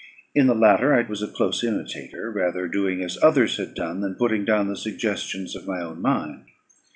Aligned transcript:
In 0.33 0.47
the 0.47 0.55
latter 0.55 0.95
I 0.95 1.07
was 1.07 1.21
a 1.21 1.27
close 1.27 1.63
imitator 1.63 2.31
rather 2.31 2.67
doing 2.67 3.03
as 3.03 3.21
others 3.21 3.57
had 3.57 3.75
done, 3.75 4.01
than 4.01 4.15
putting 4.15 4.45
down 4.45 4.67
the 4.67 4.75
suggestions 4.75 5.55
of 5.55 5.67
my 5.67 5.79
own 5.79 6.01
mind. 6.01 6.45